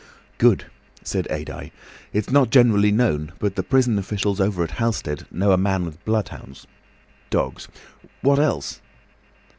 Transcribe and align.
"Good," 0.39 0.65
said 1.03 1.27
Adye. 1.29 1.71
"It's 2.11 2.31
not 2.31 2.49
generally 2.49 2.91
known, 2.91 3.33
but 3.37 3.55
the 3.55 3.61
prison 3.61 3.99
officials 3.99 4.41
over 4.41 4.63
at 4.63 4.71
Halstead 4.71 5.27
know 5.31 5.51
a 5.51 5.57
man 5.59 5.85
with 5.85 6.03
bloodhounds. 6.05 6.65
Dogs. 7.29 7.67
What 8.21 8.39
else?" 8.39 8.81